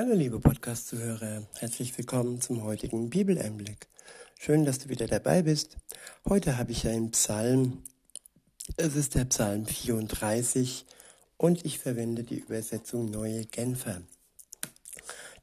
[0.00, 3.88] Hallo liebe Podcast-Zuhörer, herzlich willkommen zum heutigen Bibeleinblick.
[4.38, 5.76] Schön, dass du wieder dabei bist.
[6.24, 7.82] Heute habe ich einen Psalm.
[8.76, 10.86] Es ist der Psalm 34
[11.36, 14.02] und ich verwende die Übersetzung Neue Genfer.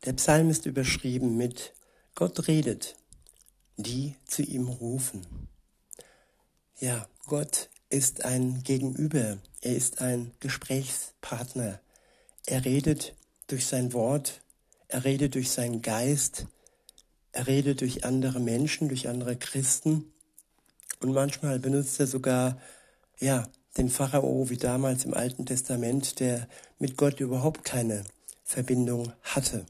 [0.06, 1.74] Der Psalm ist überschrieben mit
[2.14, 2.96] Gott redet,
[3.76, 5.50] die zu ihm rufen.
[6.80, 11.82] Ja, Gott ist ein Gegenüber, er ist ein Gesprächspartner.
[12.46, 13.16] Er redet
[13.48, 14.42] durch sein Wort,
[14.88, 16.48] er redet durch seinen Geist,
[17.32, 20.12] er redet durch andere Menschen, durch andere Christen
[21.00, 22.60] und manchmal benutzt er sogar,
[23.20, 26.48] ja, den Pharao wie damals im Alten Testament, der
[26.80, 28.04] mit Gott überhaupt keine
[28.44, 29.66] Verbindung hatte.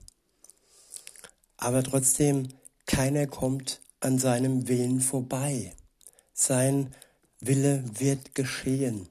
[1.58, 2.50] Aber trotzdem,
[2.86, 5.73] keiner kommt an seinem Willen vorbei.
[6.34, 6.94] Sein
[7.40, 9.09] Wille wird geschehen,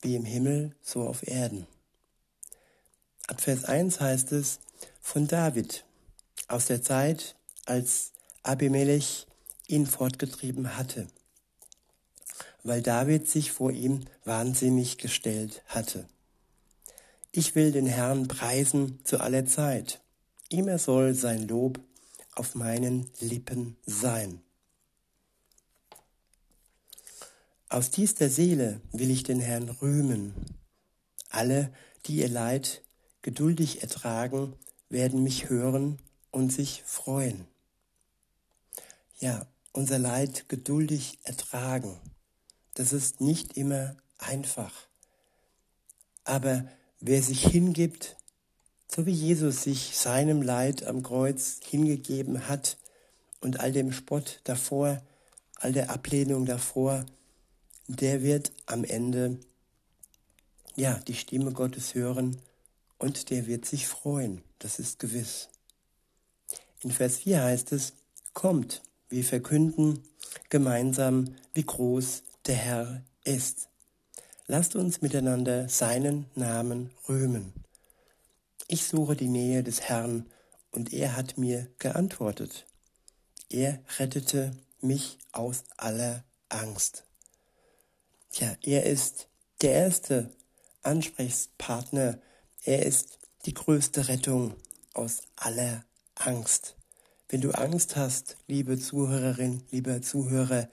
[0.00, 1.66] wie im Himmel, so auf Erden.
[3.26, 4.60] Ab Vers 1 heißt es
[5.06, 5.84] von David
[6.48, 8.10] aus der Zeit, als
[8.42, 9.28] Abimelech
[9.68, 11.06] ihn fortgetrieben hatte,
[12.64, 16.08] weil David sich vor ihm wahnsinnig gestellt hatte.
[17.30, 20.00] Ich will den Herrn preisen zu aller Zeit.
[20.48, 21.78] Ihm er soll sein Lob
[22.34, 24.42] auf meinen Lippen sein.
[27.68, 30.34] Aus tiefster Seele will ich den Herrn rühmen.
[31.30, 31.72] Alle,
[32.06, 32.82] die ihr Leid
[33.22, 34.56] geduldig ertragen,
[34.88, 35.98] werden mich hören
[36.30, 37.46] und sich freuen.
[39.18, 41.98] Ja, unser Leid geduldig ertragen,
[42.74, 44.72] das ist nicht immer einfach.
[46.24, 46.68] Aber
[47.00, 48.16] wer sich hingibt,
[48.88, 52.76] so wie Jesus sich seinem Leid am Kreuz hingegeben hat
[53.40, 55.02] und all dem Spott davor,
[55.56, 57.06] all der Ablehnung davor,
[57.88, 59.38] der wird am Ende
[60.74, 62.36] ja die Stimme Gottes hören
[62.98, 65.48] und der wird sich freuen, das ist gewiss.
[66.80, 67.94] In Vers 4 heißt es,
[68.32, 70.02] kommt, wir verkünden
[70.50, 73.68] gemeinsam, wie groß der Herr ist.
[74.46, 77.52] Lasst uns miteinander seinen Namen rühmen.
[78.68, 80.26] Ich suche die Nähe des Herrn
[80.70, 82.66] und er hat mir geantwortet.
[83.48, 87.04] Er rettete mich aus aller Angst.
[88.30, 89.28] Tja, er ist
[89.62, 90.30] der erste
[90.82, 92.18] Ansprechpartner.
[92.66, 94.54] Er ist die größte Rettung
[94.92, 95.84] aus aller
[96.16, 96.74] Angst.
[97.28, 100.68] Wenn du Angst hast, liebe Zuhörerin, lieber Zuhörer,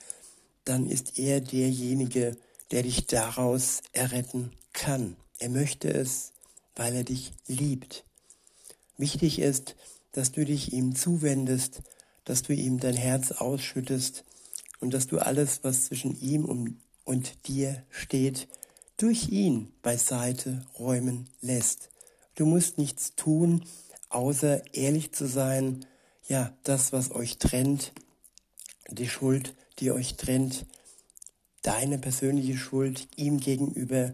[0.65, 2.35] dann ist er derjenige,
[2.71, 5.15] der dich daraus erretten kann.
[5.37, 6.31] Er möchte es,
[6.75, 8.05] weil er dich liebt.
[8.97, 9.75] Wichtig ist,
[10.13, 11.83] dass du dich ihm zuwendest,
[12.25, 14.23] dass du ihm dein Herz ausschüttest
[14.79, 18.47] und dass du alles, was zwischen ihm und dir steht,
[19.03, 21.89] durch ihn beiseite räumen lässt.
[22.35, 23.65] Du musst nichts tun,
[24.07, 25.85] außer ehrlich zu sein,
[26.29, 27.91] ja, das, was euch trennt,
[28.89, 30.65] die Schuld, die euch trennt,
[31.63, 34.13] deine persönliche Schuld ihm gegenüber,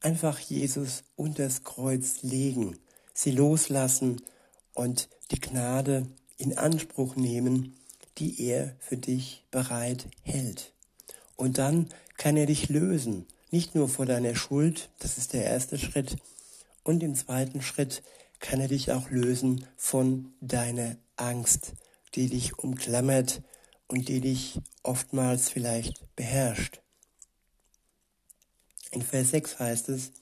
[0.00, 2.78] einfach Jesus unter das Kreuz legen,
[3.12, 4.22] sie loslassen
[4.72, 6.06] und die Gnade
[6.38, 7.76] in Anspruch nehmen,
[8.16, 10.72] die er für dich bereit hält.
[11.36, 13.26] Und dann kann er dich lösen.
[13.52, 16.16] Nicht nur vor deiner Schuld, das ist der erste Schritt.
[16.84, 18.02] Und im zweiten Schritt
[18.40, 21.74] kann er dich auch lösen von deiner Angst,
[22.14, 23.42] die dich umklammert
[23.88, 26.80] und die dich oftmals vielleicht beherrscht.
[28.90, 30.12] In Vers 6 heißt es,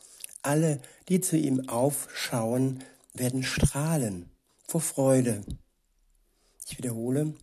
[0.43, 2.83] alle, die zu ihm aufschauen,
[3.15, 4.29] werden strahlen
[4.67, 5.45] vor Freude.
[6.67, 7.35] Ich wiederhole,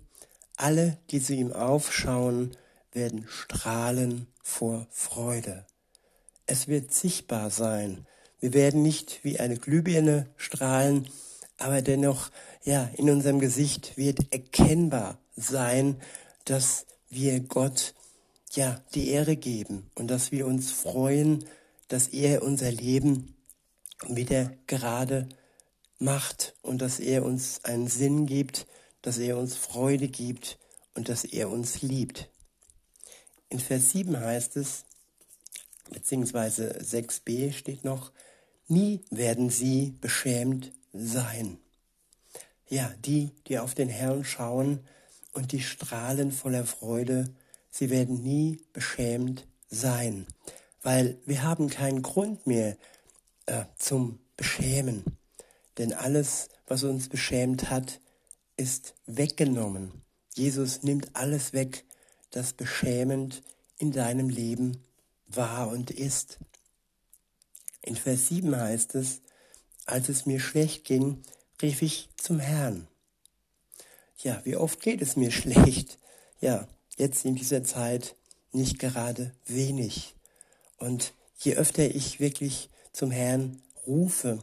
[0.58, 2.58] alle, die zu ihm aufschauen,
[2.92, 5.66] werden strahlen vor Freude.
[6.50, 8.08] Es wird sichtbar sein.
[8.40, 11.10] Wir werden nicht wie eine Glühbirne strahlen,
[11.58, 12.32] aber dennoch,
[12.64, 16.00] ja, in unserem Gesicht wird erkennbar sein,
[16.46, 17.94] dass wir Gott,
[18.54, 21.44] ja, die Ehre geben und dass wir uns freuen,
[21.90, 23.36] dass er unser Leben
[24.08, 25.28] wieder gerade
[26.00, 28.68] macht und dass er uns einen Sinn gibt,
[29.02, 30.60] dass er uns Freude gibt
[30.94, 32.30] und dass er uns liebt.
[33.50, 34.86] In Vers 7 heißt es,
[35.92, 38.12] beziehungsweise 6b steht noch,
[38.68, 41.58] nie werden sie beschämt sein.
[42.70, 44.80] Ja, die, die auf den Herrn schauen
[45.34, 47.34] und die strahlen voller Freude,
[47.70, 50.26] sie werden nie beschämt sein,
[50.82, 52.78] weil wir haben keinen Grund mehr
[53.46, 55.04] äh, zum Beschämen,
[55.78, 58.02] denn alles, was uns beschämt hat,
[58.58, 59.92] ist weggenommen.
[60.34, 61.86] Jesus nimmt alles weg,
[62.32, 63.44] das beschämend
[63.78, 64.84] in deinem Leben
[65.28, 66.40] war und ist.
[67.82, 69.22] In Vers 7 heißt es,
[69.86, 71.24] als es mir schlecht ging,
[71.62, 72.88] rief ich zum Herrn.
[74.18, 75.98] Ja, wie oft geht es mir schlecht?
[76.42, 78.16] Ja, jetzt in dieser Zeit
[78.52, 80.16] nicht gerade wenig.
[80.78, 84.40] Und je öfter ich wirklich zum Herrn rufe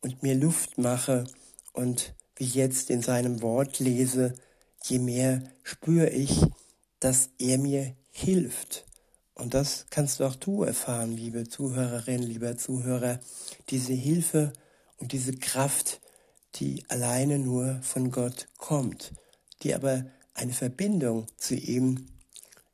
[0.00, 1.24] und mir Luft mache
[1.72, 4.34] und wie jetzt in seinem Wort lese,
[4.82, 6.40] je mehr spüre ich,
[7.00, 8.84] dass er mir hilft.
[9.34, 13.18] Und das kannst du auch du erfahren, liebe Zuhörerin, lieber Zuhörer,
[13.70, 14.52] diese Hilfe
[14.98, 16.00] und diese Kraft,
[16.56, 19.12] die alleine nur von Gott kommt,
[19.62, 20.04] die aber
[20.34, 22.06] eine Verbindung zu ihm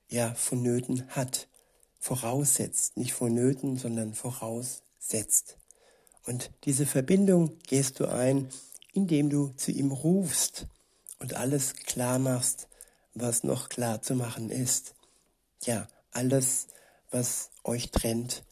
[0.08, 1.48] ja vonnöten hat,
[1.98, 5.56] voraussetzt, nicht vonnöten, sondern voraussetzt.
[6.26, 8.48] Und diese Verbindung gehst du ein,
[8.92, 10.66] indem du zu ihm rufst
[11.18, 12.68] und alles klar machst,
[13.14, 14.94] was noch klar zu machen ist.
[15.62, 16.68] Ja, alles,
[17.10, 18.44] was euch trennt,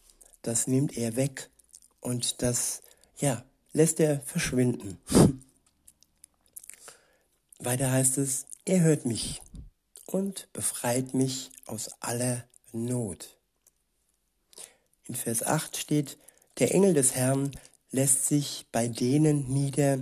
[0.42, 1.50] das nimmt er weg
[2.00, 2.82] und das,
[3.18, 4.98] ja, lässt er verschwinden.
[7.58, 9.42] Weiter heißt es, er hört mich
[10.06, 13.36] und befreit mich aus aller Not.
[15.04, 16.18] In Vers 8 steht,
[16.58, 17.50] der Engel des Herrn
[17.90, 19.98] lässt sich bei denen nieder,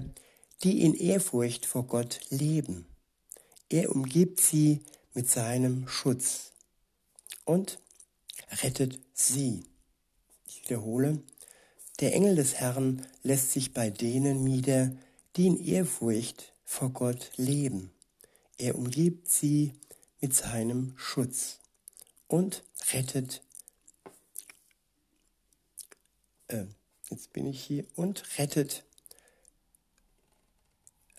[0.62, 2.87] die in Ehrfurcht vor Gott leben.
[3.69, 4.82] Er umgibt sie
[5.14, 6.52] mit seinem Schutz
[7.47, 7.79] und
[8.63, 9.65] rettet sie.
[10.47, 11.23] Ich wiederhole,
[12.01, 14.95] der Engel des Herrn lässt sich bei denen nieder,
[15.37, 17.91] die in Ehrfurcht vor Gott leben.
[18.59, 19.73] Er umgibt sie
[20.21, 21.61] mit seinem Schutz
[22.27, 23.43] und rettet.
[26.49, 26.67] Äh,
[27.09, 28.85] jetzt bin ich hier und rettet,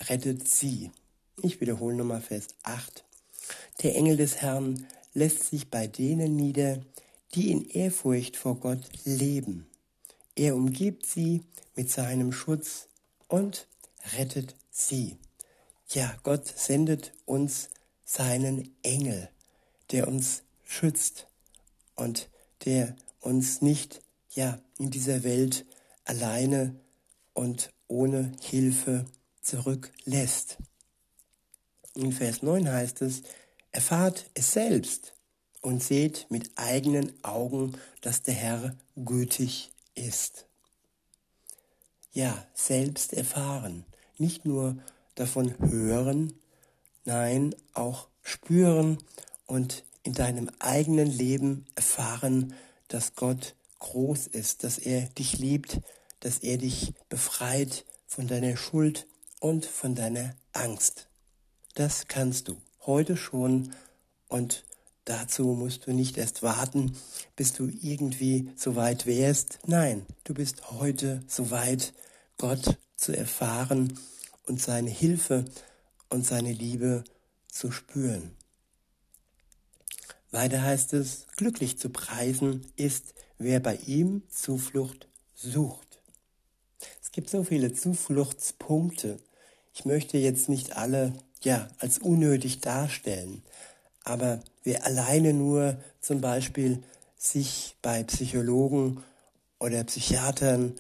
[0.02, 0.92] rettet sie.
[1.42, 3.04] Ich wiederhole nochmal Vers 8.
[3.84, 6.80] Der Engel des Herrn lässt sich bei denen nieder,
[7.34, 9.66] die in Ehrfurcht vor Gott leben.
[10.36, 11.42] Er umgibt sie
[11.76, 12.88] mit seinem Schutz
[13.28, 13.68] und
[14.16, 15.18] rettet sie.
[15.90, 17.70] Ja, Gott sendet uns
[18.06, 19.28] seinen Engel,
[19.90, 21.26] der uns schützt
[21.96, 22.30] und
[22.66, 24.02] der uns nicht
[24.36, 25.66] ja in dieser Welt
[26.06, 26.76] alleine
[27.34, 29.06] und ohne Hilfe
[29.42, 30.58] zurücklässt.
[31.96, 33.24] In Vers 9 heißt es,
[33.78, 35.14] erfahrt es selbst
[35.62, 40.48] und seht mit eigenen Augen, dass der Herr gütig ist.
[42.12, 43.86] Ja, selbst erfahren,
[44.18, 44.78] nicht nur
[45.14, 46.34] davon hören,
[47.06, 48.98] nein, auch spüren
[49.46, 52.56] und in deinem eigenen Leben erfahren,
[52.88, 55.82] dass Gott groß ist, dass er dich liebt,
[56.22, 59.06] dass er dich befreit von deiner Schuld
[59.40, 61.10] und von deiner Angst.
[61.76, 63.72] Das kannst du heute schon
[64.28, 64.64] und
[65.06, 66.98] dazu musst du nicht erst warten,
[67.36, 69.60] bis du irgendwie so weit wärst.
[69.68, 71.94] Nein, du bist heute so weit,
[72.38, 74.00] Gott zu erfahren
[74.48, 75.46] und seine Hilfe
[76.10, 77.04] und seine Liebe
[77.48, 78.32] zu spüren.
[80.32, 86.02] Weiter heißt es, glücklich zu preisen ist, wer bei ihm Zuflucht sucht.
[87.02, 89.20] Es gibt so viele Zufluchtspunkte.
[89.74, 91.14] Ich möchte jetzt nicht alle
[91.48, 93.42] ja, als unnötig darstellen.
[94.04, 96.84] Aber wer alleine nur zum Beispiel
[97.18, 99.02] sich bei Psychologen
[99.58, 100.76] oder Psychiatern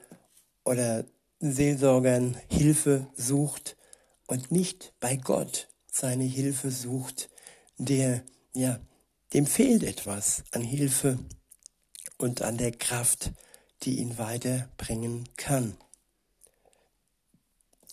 [0.65, 1.05] oder
[1.39, 3.77] Seelsorgern Hilfe sucht
[4.27, 7.29] und nicht bei Gott seine Hilfe sucht,
[7.77, 8.21] der,
[8.53, 8.77] ja,
[9.33, 11.17] dem fehlt etwas an Hilfe
[12.17, 13.31] und an der Kraft,
[13.83, 15.77] die ihn weiterbringen kann.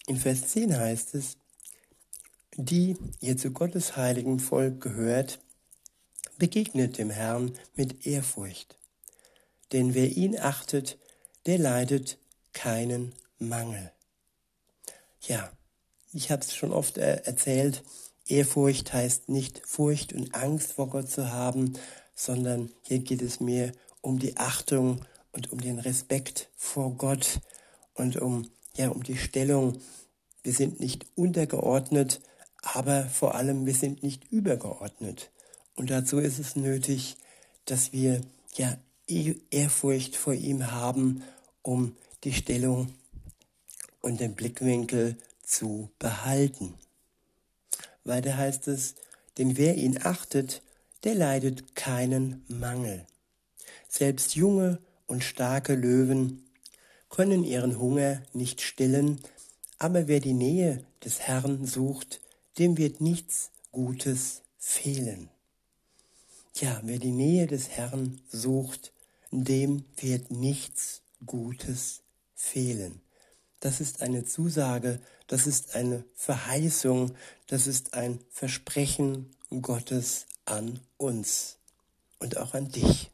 [0.09, 1.37] In Vers 10 heißt es,
[2.57, 5.41] die ihr zu Gottes heiligen Volk gehört,
[6.39, 8.79] begegnet dem Herrn mit Ehrfurcht.
[9.73, 10.99] Denn wer ihn achtet,
[11.47, 12.19] der leidet
[12.53, 13.93] keinen Mangel.
[15.23, 15.51] Ja,
[16.13, 17.83] ich habe es schon oft äh, erzählt,
[18.27, 21.75] Ehrfurcht heißt nicht Furcht und Angst vor Gott zu haben,
[22.15, 27.41] sondern hier geht es mir um die Achtung und um den Respekt vor Gott
[27.95, 29.79] und um ja um die Stellung.
[30.43, 32.21] Wir sind nicht untergeordnet,
[32.65, 35.31] aber vor allem wir sind nicht übergeordnet.
[35.77, 37.17] Und dazu ist es nötig,
[37.67, 38.21] dass wir
[38.57, 41.23] ja Ehrfurcht vor ihm haben,
[41.63, 41.95] um
[42.25, 42.95] die Stellung
[44.01, 46.75] und den Blickwinkel zu behalten.
[48.05, 48.95] Weiter heißt es,
[49.37, 50.63] denn wer ihn achtet,
[51.05, 53.05] der leidet keinen Mangel.
[53.89, 56.45] Selbst junge und starke Löwen
[57.11, 59.21] können ihren Hunger nicht stillen,
[59.79, 62.21] aber wer die Nähe des Herrn sucht,
[62.59, 65.31] dem wird nichts Gutes fehlen.
[66.57, 68.93] Ja, wer die Nähe des Herrn sucht,
[69.31, 72.03] dem wird nichts Gutes
[72.35, 73.01] fehlen.
[73.61, 81.57] das ist eine Zusage, das ist eine Verheißung, das ist ein Versprechen Gottes an uns
[82.19, 83.11] und auch an dich.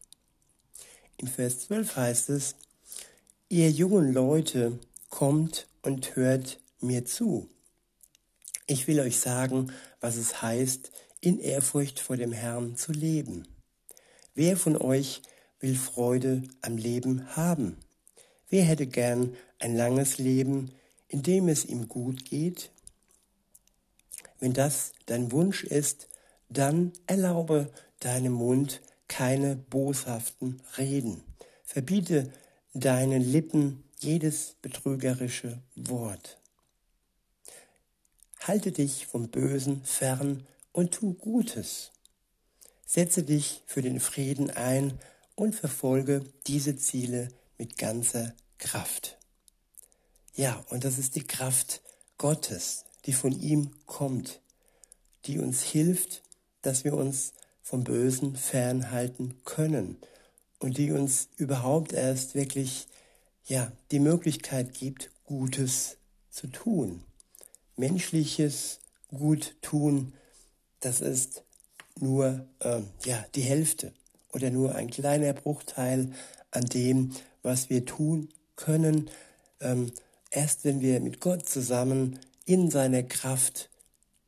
[1.19, 2.57] In Vers 12 heißt es,
[3.49, 7.49] ihr jungen Leute, kommt und hört mir zu.
[8.71, 13.49] Ich will euch sagen, was es heißt, in Ehrfurcht vor dem Herrn zu leben.
[14.37, 15.23] Wer von euch
[15.59, 17.79] will Freude am Leben haben?
[18.49, 20.71] Wer hätte gern ein langes Leben,
[21.09, 22.71] in dem es ihm gut geht?
[24.39, 26.09] Wenn das dein Wunsch ist,
[26.49, 31.25] dann erlaube deinem Mund keine boshaften Reden.
[31.65, 32.33] Verbiete
[32.73, 36.40] deinen Lippen jedes betrügerische Wort.
[38.51, 41.93] Halte dich vom Bösen fern und tu Gutes.
[42.85, 44.99] Setze dich für den Frieden ein
[45.37, 47.29] und verfolge diese Ziele
[47.59, 49.19] mit ganzer Kraft.
[50.35, 51.81] Ja, und das ist die Kraft
[52.19, 54.41] Gottes, die von ihm kommt,
[55.27, 56.25] die uns hilft,
[56.63, 59.97] dass wir uns vom Bösen fernhalten können
[60.59, 62.89] und die uns überhaupt erst wirklich
[63.45, 65.99] ja, die Möglichkeit gibt, Gutes
[66.31, 67.05] zu tun.
[67.81, 70.13] Menschliches Gut tun,
[70.79, 71.43] das ist
[71.99, 73.93] nur äh, ja, die Hälfte
[74.33, 76.13] oder nur ein kleiner Bruchteil
[76.53, 77.11] an dem,
[77.43, 79.11] was wir tun können.
[79.61, 79.91] Ähm,
[80.31, 83.69] erst wenn wir mit Gott zusammen in seiner Kraft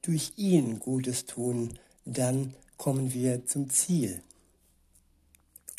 [0.01, 4.21] durch ihn Gutes tun, dann kommen wir zum Ziel.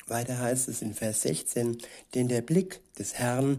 [0.07, 1.79] Weiter heißt es in Vers 16,
[2.13, 3.57] denn der Blick des Herrn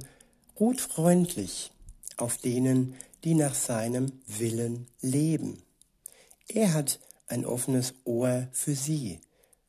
[0.58, 1.73] ruht freundlich
[2.16, 2.94] auf denen,
[3.24, 5.62] die nach seinem Willen leben.
[6.48, 9.20] Er hat ein offenes Ohr für sie,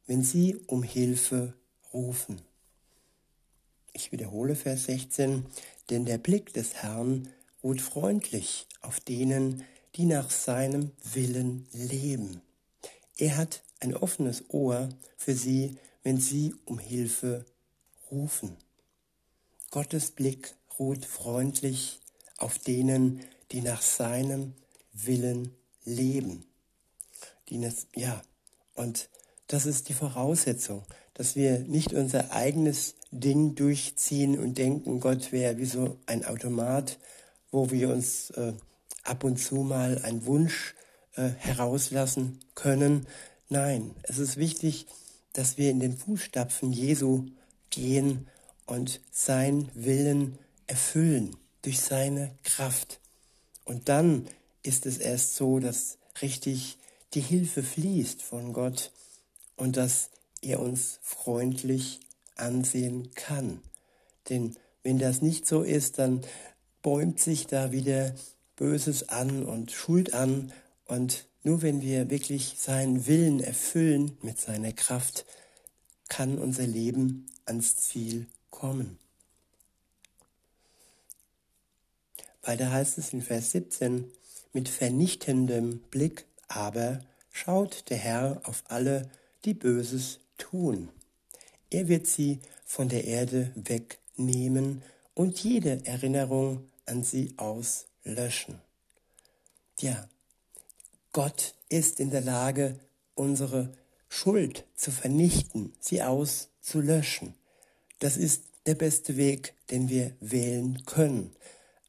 [0.07, 1.53] wenn sie um Hilfe
[1.93, 2.41] rufen.
[3.93, 5.45] Ich wiederhole Vers 16,
[5.89, 7.29] denn der Blick des Herrn
[7.63, 9.63] ruht freundlich auf denen,
[9.95, 12.41] die nach seinem Willen leben.
[13.17, 17.45] Er hat ein offenes Ohr für sie, wenn sie um Hilfe
[18.11, 18.57] rufen.
[19.71, 22.01] Gottes Blick ruht freundlich
[22.37, 24.53] auf denen, die nach seinem
[24.93, 25.51] Willen
[25.83, 26.45] leben.
[27.49, 28.21] Die, ja,
[28.73, 29.09] und
[29.47, 35.57] das ist die Voraussetzung, dass wir nicht unser eigenes Ding durchziehen und denken, Gott wäre
[35.57, 36.97] wie so ein Automat,
[37.51, 38.53] wo wir uns äh,
[39.03, 40.75] ab und zu mal einen Wunsch
[41.15, 43.07] äh, herauslassen können.
[43.47, 44.87] Nein, es ist wichtig,
[45.33, 47.27] dass wir in den Fußstapfen Jesu
[47.69, 48.27] gehen
[48.65, 50.37] und sein Willen
[50.67, 52.99] erfüllen durch seine Kraft.
[53.63, 54.27] Und dann
[54.63, 56.77] ist es erst so, dass richtig
[57.13, 58.91] die Hilfe fließt von Gott
[59.55, 60.09] und dass
[60.41, 61.99] er uns freundlich
[62.35, 63.61] ansehen kann.
[64.29, 66.21] Denn wenn das nicht so ist, dann
[66.81, 68.13] bäumt sich da wieder
[68.55, 70.51] Böses an und Schuld an
[70.85, 75.25] und nur wenn wir wirklich seinen Willen erfüllen mit seiner Kraft,
[76.09, 78.97] kann unser Leben ans Ziel kommen.
[82.45, 84.11] Weiter heißt es in Vers 17,
[84.53, 89.09] mit vernichtendem Blick aber schaut der Herr auf alle,
[89.45, 90.89] die Böses tun.
[91.69, 94.83] Er wird sie von der Erde wegnehmen
[95.15, 98.61] und jede Erinnerung an sie auslöschen.
[99.79, 100.07] Ja,
[101.11, 102.79] Gott ist in der Lage,
[103.15, 103.73] unsere
[104.07, 107.33] Schuld zu vernichten, sie auszulöschen.
[107.99, 111.35] Das ist der beste Weg, den wir wählen können.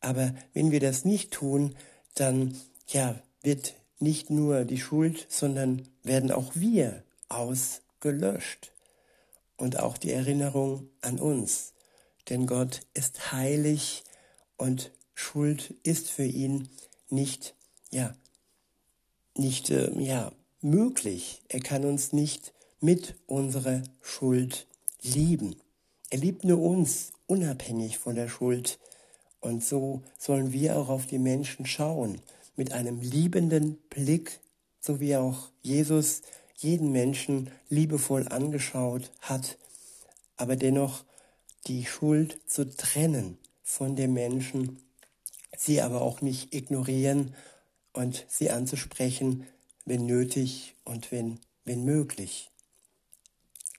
[0.07, 1.75] Aber wenn wir das nicht tun,
[2.15, 8.71] dann ja, wird nicht nur die Schuld, sondern werden auch wir ausgelöscht
[9.57, 11.73] und auch die Erinnerung an uns.
[12.29, 14.05] Denn Gott ist heilig
[14.57, 16.69] und Schuld ist für ihn
[17.11, 17.57] nicht
[17.91, 18.15] ja
[19.37, 21.43] nicht äh, ja, möglich.
[21.49, 24.69] Er kann uns nicht mit unserer Schuld
[25.03, 25.57] lieben.
[26.11, 28.79] Er liebt nur uns, unabhängig von der Schuld.
[29.47, 32.21] Und so sollen wir auch auf die Menschen schauen,
[32.57, 34.41] mit einem liebenden Blick,
[34.81, 36.23] so wie auch Jesus
[36.57, 39.57] jeden Menschen liebevoll angeschaut hat,
[40.37, 41.05] aber dennoch
[41.69, 44.83] die Schuld zu trennen von dem Menschen,
[45.57, 47.33] sie aber auch nicht ignorieren
[47.93, 49.47] und sie anzusprechen,
[49.85, 52.51] wenn nötig und wenn, wenn möglich.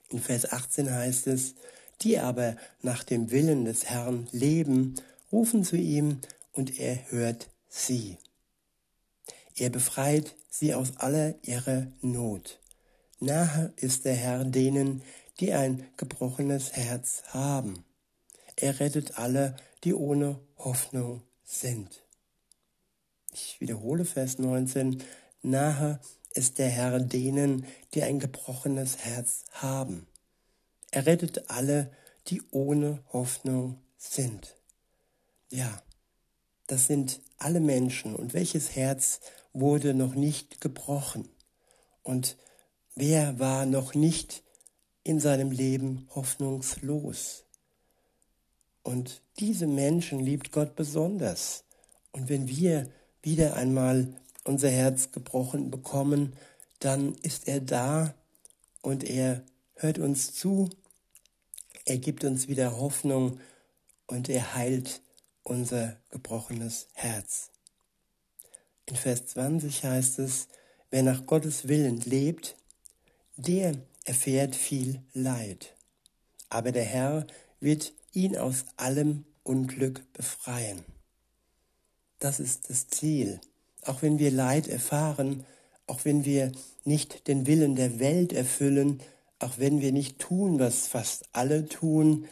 [0.08, 1.56] In Vers 18 heißt es,
[2.04, 4.96] die aber nach dem Willen des Herrn leben,
[5.32, 6.20] rufen zu ihm
[6.54, 8.18] und er hört sie.
[9.56, 12.60] Er befreit sie aus aller ihrer Not.
[13.20, 15.02] Nahe ist der Herr denen,
[15.40, 17.84] die ein gebrochenes Herz haben.
[18.56, 22.04] Er rettet alle, die ohne Hoffnung sind.
[23.34, 25.04] Ich wiederhole Vers 19.
[25.44, 26.00] Nahe
[26.32, 30.08] ist der Herr denen, die ein gebrochenes Herz haben.
[30.92, 31.92] Er rettet alle,
[32.28, 34.57] die ohne Hoffnung sind.
[35.50, 35.82] Ja,
[36.68, 38.16] das sind alle Menschen.
[38.16, 39.22] Und welches Herz
[39.54, 41.30] wurde noch nicht gebrochen?
[42.04, 42.38] Und
[42.96, 44.44] wer war noch nicht
[45.04, 47.46] in seinem Leben hoffnungslos?
[48.84, 51.64] Und diese Menschen liebt Gott besonders.
[52.12, 52.90] Und wenn wir
[53.22, 54.14] wieder einmal
[54.44, 56.34] unser Herz gebrochen bekommen,
[56.80, 58.14] dann ist er da
[58.82, 59.44] und er
[59.76, 60.70] hört uns zu,
[61.86, 63.40] er gibt uns wieder Hoffnung
[64.08, 65.02] und er heilt
[65.48, 67.52] unser gebrochenes Herz.
[68.86, 70.48] In Vers 20 heißt es,
[70.92, 72.56] wer nach Gottes Willen lebt,
[73.36, 73.76] der
[74.06, 75.76] erfährt viel Leid.
[76.50, 77.28] Aber der Herr
[77.60, 80.84] wird ihn aus allem Unglück befreien.
[82.20, 83.40] Das ist das Ziel.
[83.84, 85.46] Auch wenn wir Leid erfahren,
[85.86, 86.52] auch wenn wir
[86.84, 89.02] nicht den Willen der Welt erfüllen,
[89.40, 92.28] auch wenn wir nicht tun, was fast alle tun,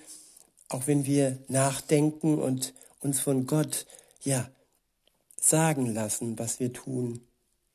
[0.70, 3.86] auch wenn wir nachdenken und uns von Gott,
[4.24, 4.50] ja,
[5.40, 7.22] sagen lassen, was wir tun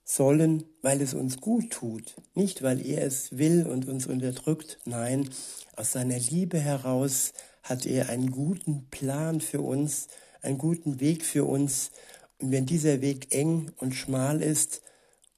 [0.05, 2.17] sollen, weil es uns gut tut.
[2.35, 4.79] Nicht, weil er es will und uns unterdrückt.
[4.85, 5.31] Nein,
[5.77, 10.09] aus seiner Liebe heraus hat er einen guten Plan für uns,
[10.43, 11.93] einen guten Weg für uns.
[12.39, 14.83] Und wenn dieser Weg eng und schmal ist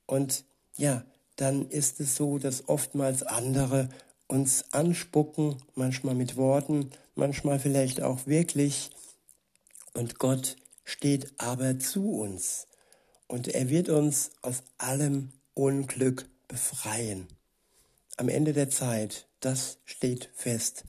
[0.06, 0.44] und
[0.76, 1.04] ja,
[1.36, 3.88] dann ist es so, dass oftmals andere
[4.26, 8.90] uns anspucken, manchmal mit Worten, manchmal vielleicht auch wirklich.
[9.94, 12.66] Und Gott steht aber zu uns.
[13.28, 17.28] Und er wird uns aus allem Unglück befreien.
[18.16, 20.84] Am Ende der Zeit, das steht fest.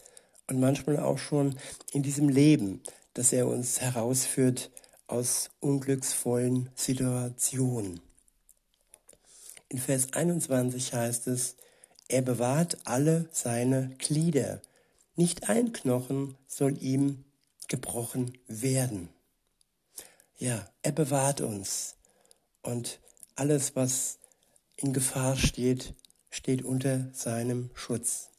[0.48, 1.57] Und manchmal auch schon
[1.91, 2.81] in diesem Leben,
[3.13, 4.72] dass er uns herausführt
[5.07, 8.01] aus unglücksvollen Situationen.
[9.69, 11.56] In Vers 21 heißt es,
[12.08, 14.62] er bewahrt alle seine Glieder.
[15.15, 17.23] Nicht ein Knochen soll ihm
[17.67, 19.10] gebrochen werden.
[20.38, 21.95] Ja, er bewahrt uns.
[22.62, 22.99] Und
[23.36, 24.19] alles, was
[24.76, 25.93] in Gefahr steht,
[26.30, 28.30] steht unter seinem Schutz.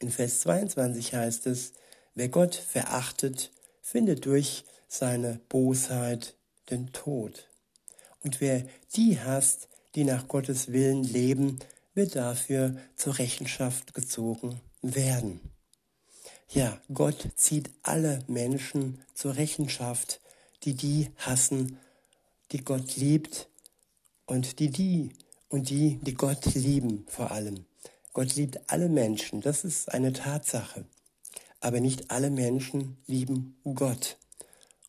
[0.00, 1.72] In Vers 22 heißt es,
[2.14, 3.50] wer Gott verachtet,
[3.82, 6.36] findet durch seine Bosheit
[6.70, 7.48] den Tod.
[8.22, 11.58] Und wer die hasst, die nach Gottes Willen leben,
[11.94, 15.40] wird dafür zur Rechenschaft gezogen werden.
[16.50, 20.20] Ja, Gott zieht alle Menschen zur Rechenschaft,
[20.64, 21.78] die die hassen,
[22.52, 23.48] die Gott liebt
[24.24, 25.10] und die die
[25.50, 27.66] und die, die Gott lieben vor allem.
[28.14, 30.86] Gott liebt alle Menschen, das ist eine Tatsache.
[31.60, 34.16] Aber nicht alle Menschen lieben Gott.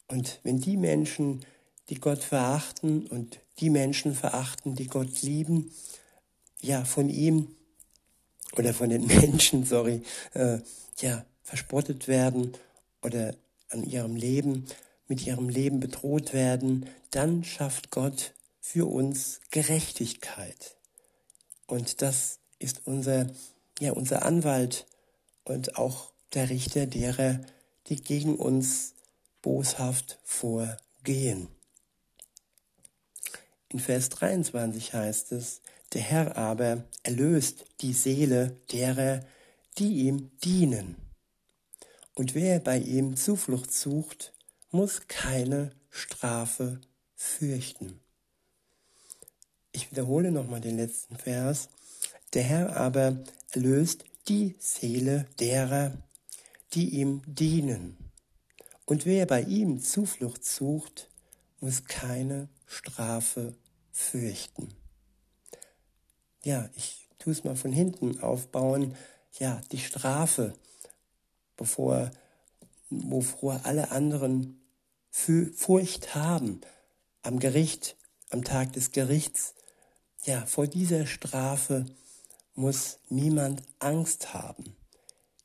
[0.07, 1.45] Und wenn die Menschen,
[1.89, 5.71] die Gott verachten und die Menschen verachten, die Gott lieben,
[6.61, 7.55] ja, von ihm
[8.55, 10.59] oder von den Menschen, sorry, äh,
[10.99, 12.53] ja, verspottet werden
[13.01, 13.35] oder
[13.69, 14.67] an ihrem Leben,
[15.07, 20.77] mit ihrem Leben bedroht werden, dann schafft Gott für uns Gerechtigkeit.
[21.65, 23.27] Und das ist unser,
[23.79, 24.85] ja, unser Anwalt
[25.43, 27.39] und auch der Richter derer,
[27.88, 28.93] die gegen uns
[29.41, 31.47] boshaft vorgehen.
[33.69, 35.62] In Vers 23 heißt es,
[35.93, 39.25] der Herr aber erlöst die Seele derer,
[39.79, 41.08] die ihm dienen.
[42.19, 44.34] Und wer bei ihm Zuflucht sucht,
[44.71, 46.82] muss keine Strafe
[47.15, 48.01] fürchten.
[49.71, 51.69] Ich wiederhole nochmal den letzten Vers.
[52.34, 55.93] Der Herr aber erlöst die Seele derer,
[56.73, 57.95] die ihm dienen.
[58.84, 61.10] Und wer bei ihm Zuflucht sucht,
[61.62, 63.55] muss keine Strafe
[63.93, 64.73] fürchten.
[66.43, 68.97] Ja, ich tue es mal von hinten aufbauen.
[69.39, 70.53] Ja, die Strafe,
[71.59, 72.09] bevor,
[72.89, 74.61] wovor alle anderen
[75.11, 76.61] Furcht haben,
[77.21, 77.97] am Gericht,
[78.29, 79.53] am Tag des Gerichts,
[80.23, 81.85] ja, vor dieser Strafe
[82.55, 84.75] muss niemand Angst haben.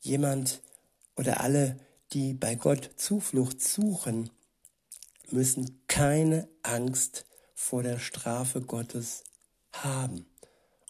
[0.00, 0.62] Jemand
[1.16, 1.78] oder alle,
[2.12, 4.30] die bei Gott Zuflucht suchen,
[5.30, 9.24] müssen keine Angst vor der Strafe Gottes
[9.72, 10.26] haben.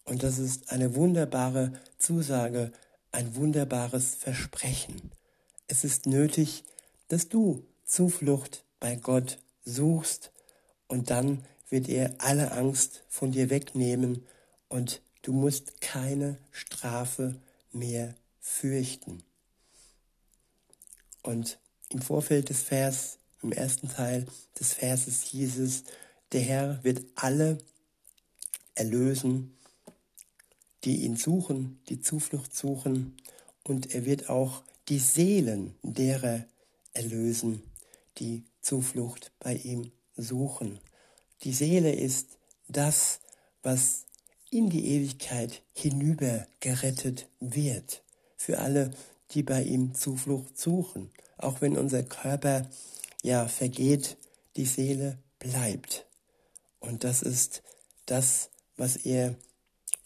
[0.04, 2.72] Und das ist eine wunderbare Zusage,
[3.14, 5.12] ein wunderbares Versprechen.
[5.68, 6.64] Es ist nötig,
[7.08, 10.32] dass du Zuflucht bei Gott suchst
[10.88, 14.26] und dann wird er alle Angst von dir wegnehmen
[14.68, 17.40] und du musst keine Strafe
[17.72, 19.22] mehr fürchten.
[21.22, 21.58] Und
[21.90, 24.26] im Vorfeld des Vers im ersten Teil
[24.58, 25.84] des Verses hieß es,
[26.32, 27.58] der Herr wird alle
[28.74, 29.56] erlösen,
[30.84, 33.16] die ihn suchen, die Zuflucht suchen,
[33.62, 36.44] und er wird auch die Seelen derer
[36.92, 37.62] erlösen,
[38.18, 40.78] die Zuflucht bei ihm suchen.
[41.42, 43.20] Die Seele ist das,
[43.62, 44.04] was
[44.50, 48.02] in die Ewigkeit hinüber gerettet wird.
[48.36, 48.90] Für alle,
[49.30, 51.10] die bei ihm Zuflucht suchen.
[51.38, 52.68] Auch wenn unser Körper
[53.22, 54.16] ja vergeht,
[54.56, 56.06] die Seele bleibt.
[56.78, 57.62] Und das ist
[58.06, 59.34] das, was er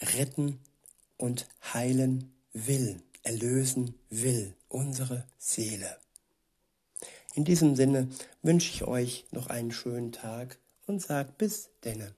[0.00, 0.60] retten
[1.18, 5.98] und heilen will, erlösen will, unsere Seele.
[7.34, 8.08] In diesem Sinne
[8.42, 12.14] wünsche ich euch noch einen schönen Tag und sag bis denne.